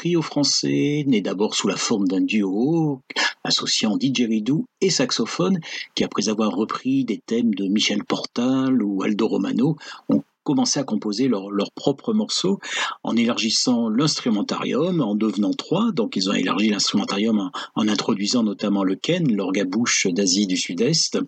Trio 0.06 0.22
français 0.22 1.02
né 1.08 1.20
d'abord 1.20 1.56
sous 1.56 1.66
la 1.66 1.74
forme 1.74 2.06
d'un 2.06 2.20
duo 2.20 3.00
associant 3.42 3.96
didgeridoo 3.96 4.64
et 4.80 4.88
saxophone 4.88 5.58
qui 5.96 6.04
après 6.04 6.28
avoir 6.28 6.52
repris 6.52 7.04
des 7.04 7.18
thèmes 7.18 7.52
de 7.52 7.66
Michel 7.66 8.04
Portal 8.04 8.84
ou 8.84 9.02
Aldo 9.02 9.26
Romano 9.26 9.76
ont 10.08 10.22
commencé 10.44 10.78
à 10.78 10.84
composer 10.84 11.26
leurs 11.26 11.50
leur 11.50 11.72
propres 11.72 12.12
morceaux 12.12 12.60
en 13.02 13.16
élargissant 13.16 13.88
l'instrumentarium, 13.88 15.00
en 15.00 15.16
devenant 15.16 15.52
trois. 15.52 15.90
Donc 15.90 16.14
ils 16.14 16.30
ont 16.30 16.34
élargi 16.34 16.68
l'instrumentarium 16.68 17.50
en, 17.74 17.88
introduisant 17.88 18.44
notamment 18.44 18.84
le 18.84 18.94
ken, 18.94 19.34
l'orgabouche 19.34 20.06
d'Asie 20.06 20.46
du 20.46 20.56
Sud-Est, 20.56 21.18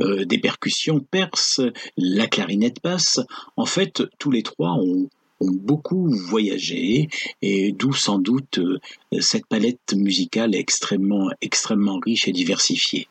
euh, 0.00 0.24
des 0.24 0.38
percussions 0.38 0.98
perses, 0.98 1.60
la 1.96 2.26
clarinette 2.26 2.82
basse. 2.82 3.20
En 3.56 3.64
fait, 3.64 4.02
tous 4.18 4.32
les 4.32 4.42
trois 4.42 4.72
ont 4.72 5.08
beaucoup 5.52 6.08
voyagé 6.10 7.08
et 7.42 7.72
d'où 7.72 7.92
sans 7.92 8.18
doute 8.18 8.58
euh, 8.58 8.78
cette 9.20 9.46
palette 9.46 9.94
musicale 9.94 10.54
extrêmement, 10.54 11.30
extrêmement 11.40 11.98
riche 12.04 12.28
et 12.28 12.32
diversifiée. 12.32 13.08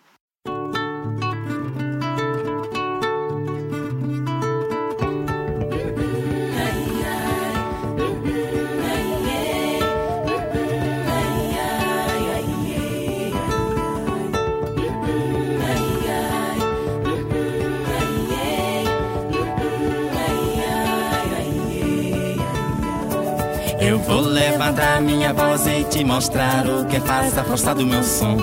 Vou 24.05 24.21
levantar 24.21 25.01
minha 25.01 25.33
voz 25.33 25.65
e 25.67 25.83
te 25.85 26.03
mostrar 26.03 26.67
o 26.67 26.85
que 26.85 26.99
faz 26.99 27.37
a 27.37 27.43
força 27.43 27.73
do 27.73 27.85
meu 27.85 28.03
som. 28.03 28.37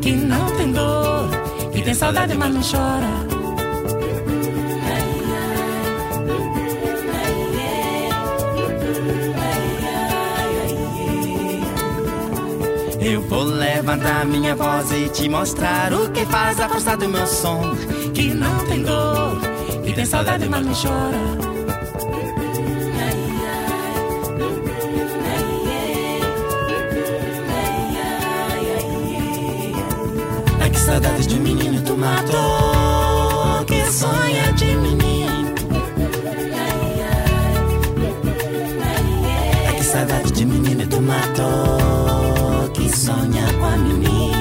Que 0.00 0.12
não 0.12 0.46
tem 0.56 0.72
dor, 0.72 1.28
que 1.72 1.82
tem 1.82 1.94
saudade, 1.94 2.34
mas 2.34 2.54
não 2.54 2.62
chora. 2.62 3.26
Eu 13.00 13.22
vou 13.22 13.44
levantar 13.44 14.26
minha 14.26 14.54
voz 14.56 14.90
e 14.90 15.08
te 15.08 15.28
mostrar 15.28 15.92
o 15.92 16.10
que 16.10 16.26
faz 16.26 16.58
a 16.60 16.68
força 16.68 16.96
do 16.96 17.08
meu 17.08 17.26
som. 17.26 17.62
Que 18.12 18.34
não 18.34 18.58
tem 18.66 18.82
dor, 18.82 19.38
que 19.84 19.92
tem 19.92 20.04
saudade, 20.04 20.48
mas 20.48 20.66
não 20.66 20.74
chora. 20.74 21.55
Saudades 30.86 31.26
de 31.26 31.34
um 31.34 31.40
menino 31.40 31.82
tu 31.82 31.96
matou 31.96 33.64
Que 33.66 33.84
sonha 33.90 34.52
de 34.52 34.76
menino 34.76 35.54
Ai, 39.66 39.76
que 39.76 39.84
saudade 39.84 40.30
de 40.30 40.44
menino 40.44 40.86
tu 40.86 41.00
matou 41.02 42.70
Que 42.72 42.96
sonha 42.96 43.52
com 43.58 43.64
a 43.64 43.76
menina 43.76 44.35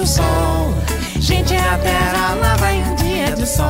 do 0.00 0.06
sol 0.06 0.74
Gente, 1.20 1.54
é 1.54 1.68
a 1.68 1.78
terra, 1.78 2.34
lá 2.40 2.56
vai 2.56 2.82
um 2.82 2.94
dia 2.96 3.30
de 3.36 3.46
sol 3.46 3.66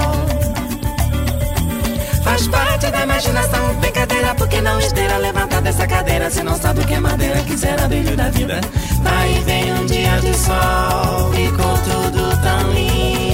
Faz 2.22 2.47
parte 2.47 2.89
da 2.91 3.03
imaginação, 3.03 3.74
brincadeira, 3.81 4.35
porque 4.37 4.61
não 4.61 4.78
esteira 4.78 5.16
levantar 5.16 5.61
dessa 5.62 5.87
cadeira. 5.87 6.31
Se 6.31 6.43
não 6.43 6.55
sabe 6.55 6.81
o 6.81 6.87
que 6.87 6.95
é 6.95 7.01
madeira, 7.01 7.43
quiser 7.43 7.76
brilho 7.89 8.16
da 8.16 8.28
vida. 8.28 8.61
Daí 9.03 9.41
vem 9.41 9.72
um 9.72 9.87
dia 9.87 10.20
de 10.20 10.37
sol, 10.37 11.33
ficou 11.33 11.74
tudo 11.78 12.41
tão 12.43 12.70
lindo. 12.72 13.30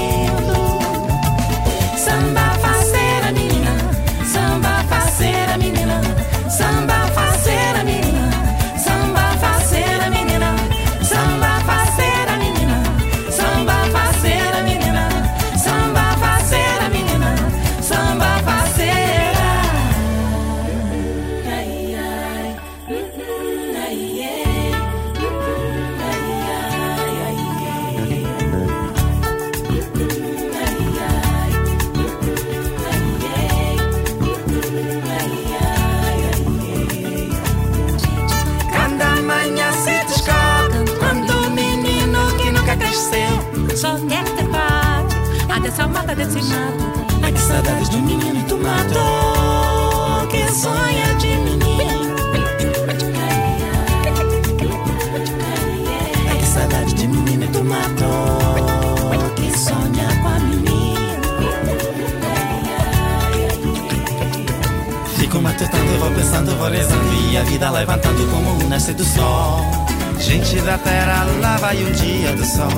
Sol 72.46 72.68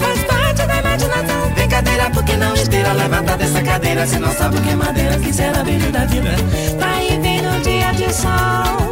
Faz 0.00 0.24
parte 0.24 0.66
da 0.66 0.78
imaginação. 0.78 1.50
Brincadeira, 1.54 2.10
porque 2.10 2.36
não 2.36 2.54
esteira 2.54 2.92
Levanta 2.92 3.36
dessa 3.36 3.62
cadeira, 3.62 4.06
se 4.06 4.18
não 4.18 4.32
sabe 4.32 4.56
o 4.56 4.62
que 4.62 4.70
é 4.70 4.76
madeira 4.76 5.18
Quiser 5.18 5.56
a 5.56 5.62
brilho 5.62 5.92
da 5.92 6.04
vida. 6.06 6.30
Vem 7.20 7.42
no 7.42 7.60
dia 7.60 7.92
de 7.92 8.12
sol 8.12 8.91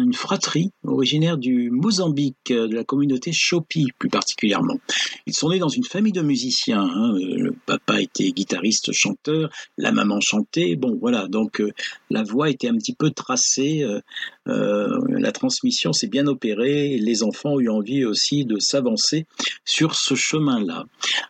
une 0.11 0.17
fratrie 0.17 0.71
originaire 0.83 1.37
du 1.37 1.71
Mozambique, 1.71 2.51
de 2.51 2.75
la 2.75 2.83
communauté 2.83 3.31
Chopi 3.31 3.87
plus 3.97 4.09
particulièrement. 4.09 4.75
Ils 5.25 5.33
sont 5.33 5.49
nés 5.51 5.59
dans 5.59 5.69
une 5.69 5.85
famille 5.85 6.11
de 6.11 6.21
musiciens. 6.21 6.81
Hein. 6.81 7.13
Le 7.13 7.53
papa 7.65 8.01
était 8.01 8.29
guitariste, 8.31 8.91
chanteur, 8.91 9.49
la 9.77 9.93
maman 9.93 10.19
chantait. 10.19 10.75
Bon, 10.75 10.97
voilà, 10.99 11.29
donc 11.29 11.61
euh, 11.61 11.71
la 12.09 12.23
voix 12.23 12.49
était 12.49 12.67
un 12.67 12.75
petit 12.75 12.93
peu 12.93 13.11
tracée. 13.11 13.83
Euh, 13.83 14.01
euh, 14.49 14.99
la 15.07 15.31
transmission 15.31 15.93
s'est 15.93 16.09
bien 16.09 16.27
opérée. 16.27 16.97
Les 16.97 17.23
enfants 17.23 17.53
ont 17.53 17.59
eu 17.61 17.69
envie 17.69 18.03
aussi 18.03 18.43
de 18.43 18.59
s'avancer 18.59 19.27
sur 19.63 19.95
ce 19.95 20.15
chemin-là. 20.15 20.83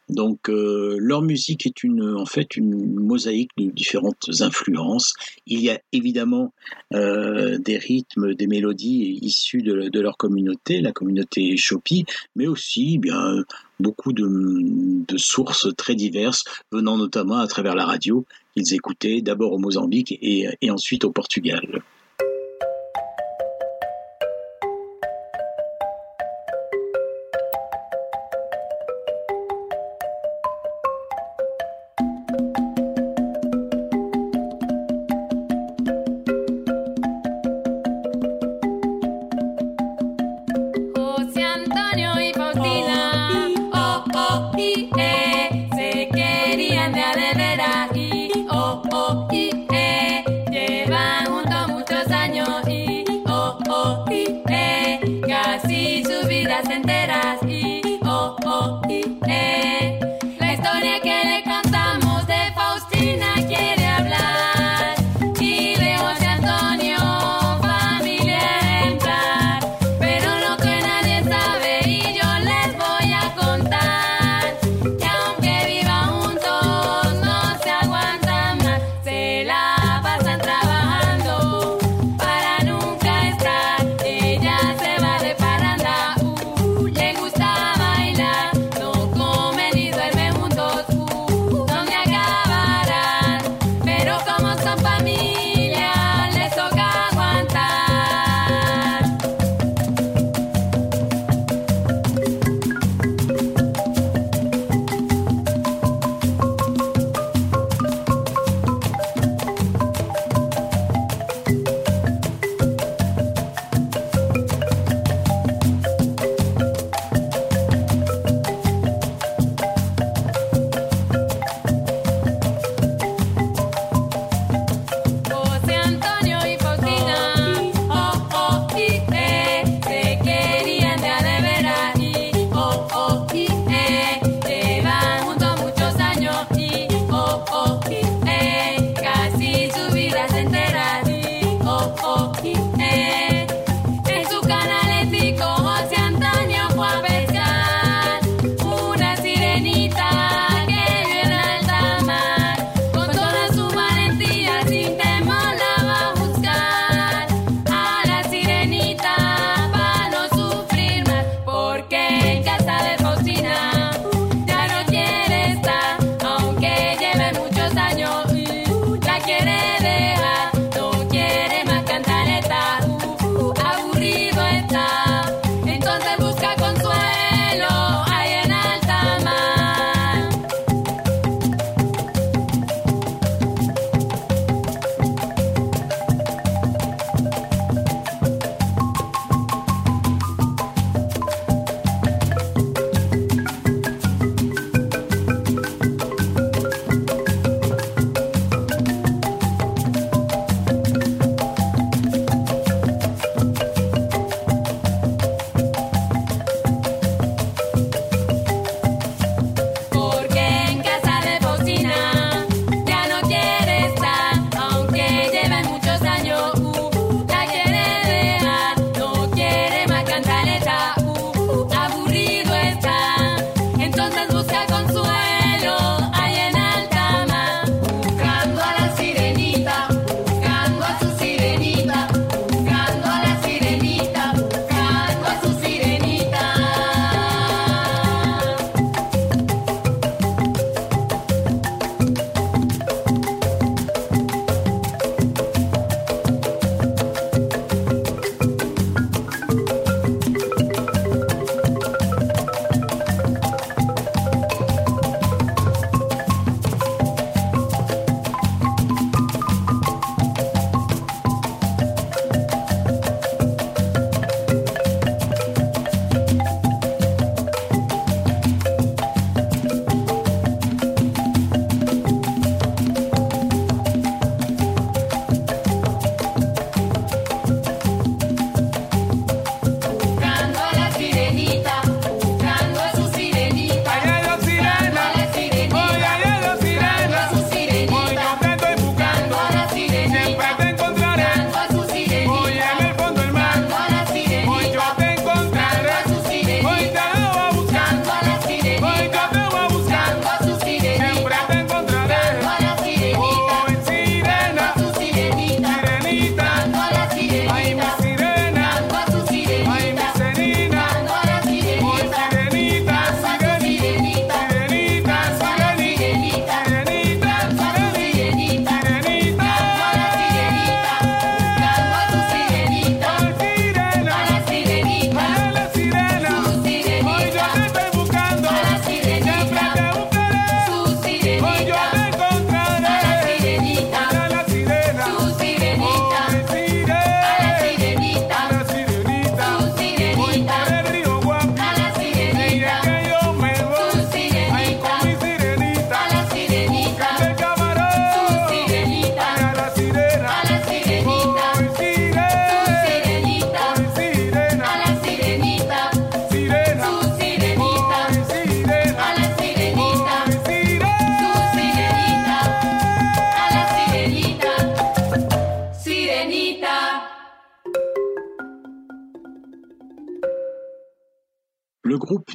Donc 0.09 0.47
leur 0.47 1.21
musique 1.21 1.67
est 1.67 1.83
une, 1.83 2.15
en 2.15 2.25
fait 2.25 2.55
une 2.55 2.99
mosaïque 2.99 3.51
de 3.57 3.69
différentes 3.69 4.29
influences. 4.39 5.13
Il 5.45 5.59
y 5.59 5.69
a 5.69 5.79
évidemment 5.91 6.53
des 6.91 7.77
rythmes, 7.77 8.33
des 8.33 8.47
mélodies 8.47 8.70
issues 8.79 9.61
de, 9.61 9.99
leur 9.99 10.17
communauté, 10.17 10.81
la 10.81 10.91
communauté 10.91 11.55
Chopi, 11.57 12.05
mais 12.35 12.47
aussi 12.47 12.97
bien 12.97 13.43
beaucoup 13.79 14.13
de, 14.13 15.17
sources 15.17 15.67
très 15.75 15.95
diverses, 15.95 16.43
venant 16.71 16.97
notamment 16.97 17.37
à 17.37 17.47
travers 17.47 17.75
la 17.75 17.85
radio 17.85 18.25
qu'ils 18.55 18.73
écoutaient 18.73 19.21
d'abord 19.21 19.53
au 19.53 19.57
Mozambique 19.57 20.17
et 20.21 20.71
ensuite 20.71 21.05
au 21.05 21.11
Portugal. 21.11 21.81
Le 47.33 47.55
gusta 48.49 49.50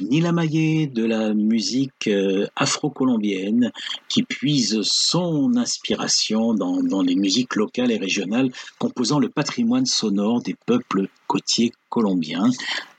Nila 0.01 0.31
Maye 0.31 0.87
de 0.87 1.05
la 1.05 1.33
musique 1.33 2.07
euh, 2.07 2.47
afro-colombienne 2.55 3.71
qui 4.09 4.23
puise 4.23 4.81
son 4.83 5.55
inspiration 5.55 6.53
dans, 6.53 6.81
dans, 6.83 7.01
les 7.01 7.15
musiques 7.15 7.55
locales 7.55 7.91
et 7.91 7.97
régionales 7.97 8.51
composant 8.79 9.19
le 9.19 9.29
patrimoine 9.29 9.85
sonore 9.85 10.41
des 10.41 10.55
peuples 10.65 11.07
côtiers 11.27 11.71
colombiens. 11.89 12.49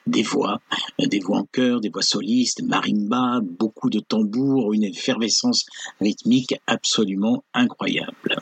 Des 0.07 0.23
voix, 0.23 0.59
des 0.99 1.19
voix 1.19 1.41
en 1.41 1.45
chœur, 1.45 1.81
des 1.81 1.91
voix 1.91 2.03
solistes, 2.03 2.63
marimba, 2.63 3.41
beaucoup 3.43 3.91
de 3.91 4.01
tambours, 4.01 4.73
une 4.73 4.85
effervescence 4.85 5.67
rythmique 6.01 6.55
absolument 6.67 7.45
incroyable. 7.53 8.41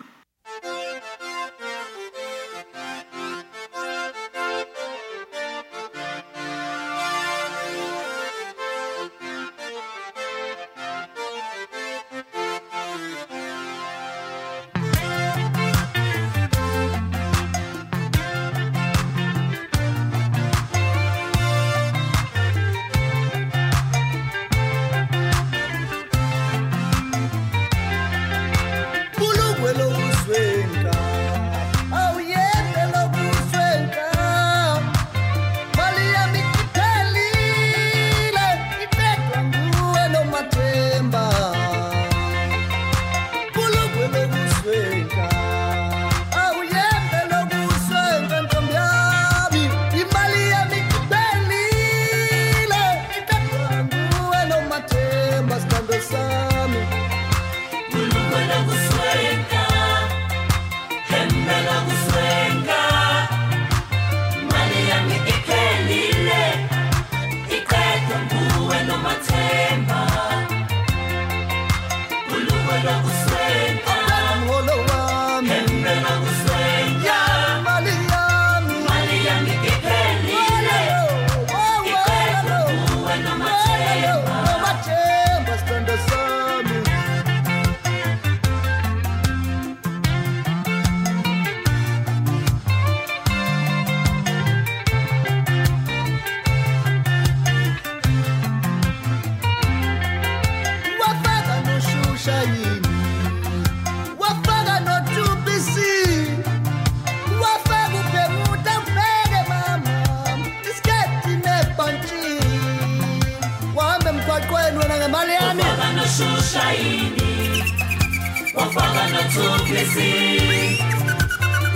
mfagano 118.68 119.18
tu 119.18 119.64
Kristi, 119.64 120.12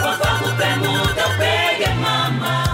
wafakupemu 0.04 1.06
tapege 1.16 1.94
mama. 2.02 2.66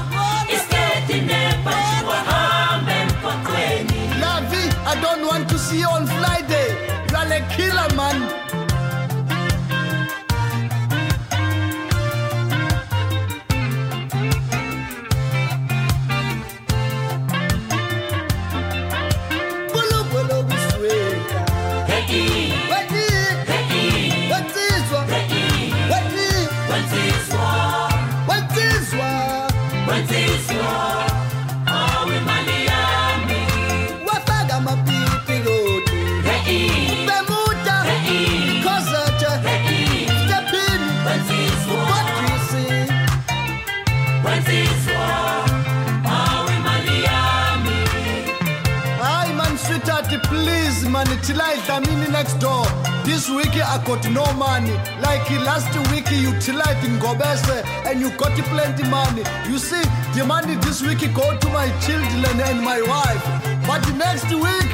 This 53.27 53.35
week 53.35 53.57
I 53.61 53.83
got 53.85 54.09
no 54.11 54.25
money. 54.35 54.71
Like 55.03 55.29
last 55.43 55.75
week 55.91 56.09
you 56.13 56.31
tilled 56.39 56.63
in 56.87 56.97
Gobese 57.03 57.67
and 57.85 58.01
you 58.01 58.11
got 58.11 58.39
plenty 58.55 58.85
money. 58.89 59.25
You 59.51 59.59
see, 59.59 59.83
the 60.15 60.25
money 60.25 60.55
this 60.55 60.81
week 60.81 61.01
go 61.13 61.37
to 61.37 61.49
my 61.49 61.67
children 61.81 62.41
and 62.41 62.63
my 62.63 62.81
wife. 62.83 63.25
But 63.67 63.83
next 63.97 64.31
week, 64.31 64.71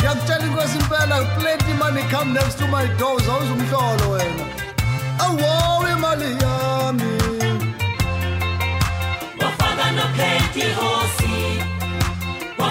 I'm 0.00 0.18
telling 0.24 0.50
you, 0.50 1.26
plenty 1.38 1.74
money 1.74 2.02
come 2.08 2.32
next 2.32 2.54
to 2.60 2.66
my 2.66 2.86
doors. 2.96 3.26
How's 3.26 3.44
it 3.44 3.70
going? 3.70 4.40
I 5.20 5.28
worry, 5.28 5.94
money, 6.00 6.38
yummy. 6.40 7.18
No 9.36 9.50
plenty 10.16 10.72
horsey. 10.72 11.60
No 12.56 12.66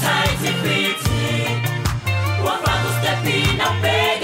tighty 0.00 0.52
feet. 0.64 0.99
não 3.60 3.78
perca. 3.80 4.19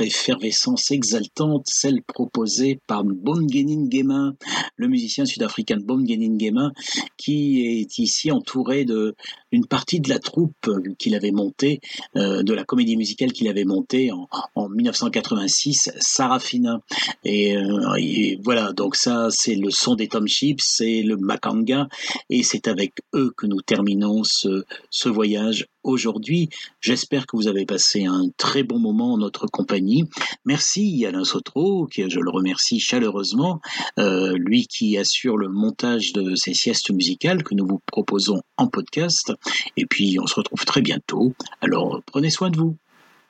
Effervescence 0.00 0.90
exaltante, 0.90 1.66
celle 1.66 2.02
proposée 2.02 2.80
par 2.86 3.04
Bongenin 3.04 3.88
Gema, 3.90 4.32
le 4.76 4.88
musicien 4.88 5.24
sud-africain 5.24 5.78
Bongenin 5.78 6.38
Gema, 6.38 6.72
qui 7.16 7.66
est 7.66 7.98
ici 7.98 8.30
entouré 8.30 8.84
d'une 8.84 9.66
partie 9.66 10.00
de 10.00 10.08
la 10.08 10.18
troupe 10.18 10.70
qu'il 10.98 11.14
avait 11.14 11.30
montée, 11.30 11.80
euh, 12.16 12.42
de 12.42 12.52
la 12.52 12.64
comédie 12.64 12.96
musicale 12.96 13.32
qu'il 13.32 13.48
avait 13.48 13.64
montée 13.64 14.12
en, 14.12 14.28
en 14.54 14.68
1986, 14.68 15.90
Sarafina. 15.98 16.80
Et, 17.24 17.56
euh, 17.56 17.94
et, 17.98 18.38
voilà, 18.42 18.72
donc 18.72 18.96
ça, 18.96 19.28
c'est 19.30 19.54
le 19.54 19.70
son 19.70 19.94
des 19.94 20.08
Tom 20.08 20.26
Chips, 20.28 20.62
c'est 20.64 21.02
le 21.02 21.16
Makanga, 21.16 21.88
et 22.30 22.42
c'est 22.42 22.68
avec 22.68 22.94
eux 23.14 23.32
que 23.36 23.46
nous 23.46 23.60
terminons 23.60 24.22
ce 24.24 25.08
voyage 25.08 25.66
aujourd'hui. 25.82 26.48
J'espère 26.80 27.26
que 27.26 27.36
vous 27.36 27.48
avez 27.48 27.66
passé 27.66 28.04
un 28.04 28.24
très 28.36 28.62
bon 28.62 28.78
moment 28.78 29.14
en 29.14 29.18
notre 29.18 29.46
compagnie. 29.46 30.04
Merci 30.44 31.04
Alain 31.06 31.24
Sotro, 31.24 31.86
qui 31.86 32.08
je 32.08 32.20
le 32.20 32.30
remercie 32.30 32.80
chaleureusement, 32.80 33.60
euh, 33.98 34.36
lui 34.36 34.66
qui 34.66 34.96
assure 34.98 35.36
le 35.36 35.48
montage 35.48 36.12
de 36.12 36.34
ces 36.34 36.54
siestes 36.54 36.90
musicales 36.90 37.42
que 37.42 37.54
nous 37.54 37.66
vous 37.66 37.80
proposons 37.86 38.42
en 38.56 38.66
podcast. 38.66 39.32
Et 39.76 39.86
puis 39.86 40.18
on 40.20 40.26
se 40.26 40.34
retrouve 40.34 40.64
très 40.64 40.82
bientôt. 40.82 41.34
Alors 41.60 42.00
prenez 42.06 42.30
soin 42.30 42.50
de 42.50 42.56
vous. 42.56 42.76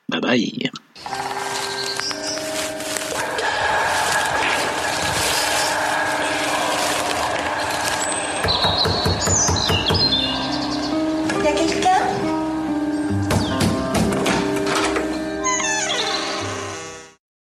Bye 0.09 0.21
bye. 0.21 0.71